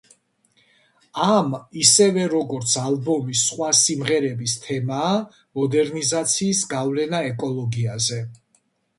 [1.23, 1.49] ამ,
[1.81, 5.11] ისევე, როგორც ალბომის სხვა სიმღერების თემაა
[5.59, 8.19] მოდერნიზაციის გავლენა ეკოლოგიაზე.